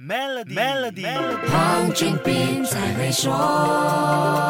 [0.00, 1.04] Melody，Melody，
[1.50, 4.47] 黄俊斌才会说。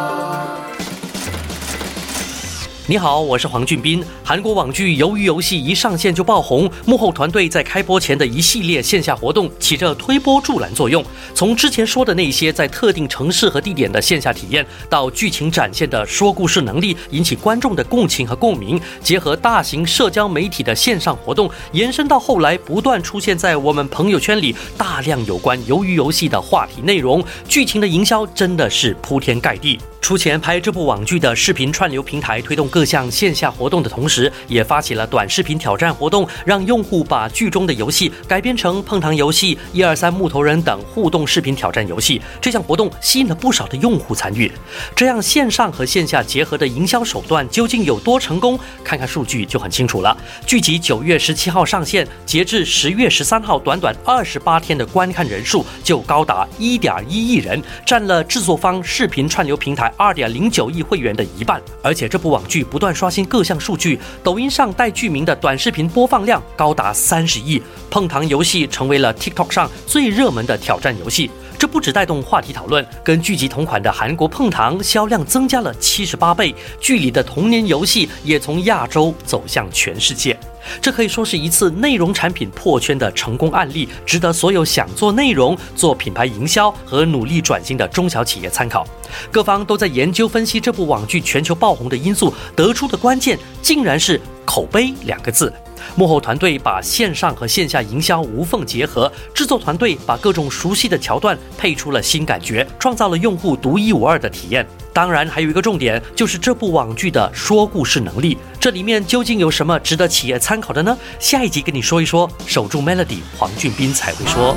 [2.91, 4.03] 你好，我是黄俊斌。
[4.25, 11.05] 韩国网剧《鱿鱼游戏》一上线就爆红，幕后团队在开播前的一系列线下活动起着推波助澜作用。
[11.35, 29.79] 从之前说的那些在特定城市和地点的线下体验，到剧情展现的说故事能力，引起观众的共情和共鸣，结合大型社交媒体的线上活动，延伸到后来不断出现在我们朋友圈里大量有关鱿鱼游戏的话题内容，剧情的营销真的是铺天盖地。
[30.01, 42.23] 出钱拍这部网剧的视频串流平台推动各各项线下活动的同时，也发起了短视频挑战活动，让用户把剧中的游戏改编成碰糖游戏、一二三木头人等互动视频挑战游戏。
[42.41, 44.49] 这项活动吸引了不少的用户参与。
[44.95, 48.57] 这样线上和线下结合的营销手段究竟有多成功？
[48.85, 50.17] 看看数据就很清楚了。
[50.47, 59.93] 剧集九月十七号上线，截至十月十三号，短短二十八天的观看人数就高达一点一亿人，占了制作方视频串流平台。
[59.97, 71.31] 二点零九亿会员的一半，而且这部网剧不断刷新各项数据，抖音上带剧名的短视频播放量高达三十亿，碰糖游戏成为了 TikTok 上最热门的挑战游戏。
[71.59, 80.39] 这不止带动话题讨论，跟剧集同款的韩国碰糖销量增加了七十八倍，剧里的童年游戏也从亚洲走向全世界。
[80.81, 88.87] 这可以说是一次内容产品破圈的成功案例，值得所有想做内容、做品牌营销和努力转型的中小企业参考。
[89.33, 95.53] 各方都在研究分析这部网剧全球爆红的因素，得出的关键竟然是“口碑”两个字。
[95.95, 104.67] 幕后团队把线上和线下营销无缝结合，制作团队把各种熟悉的桥段配出了新感觉，创造了用户独一无二的体验。
[104.93, 108.37] 当然，还有一个重点，就是这部网剧的说故事能力。
[108.59, 110.99] 这里面究竟有什么值得企业参考的呢？
[111.21, 112.29] 下一集跟你说一说。
[112.47, 114.57] 守住 Melody，黄俊斌才会说。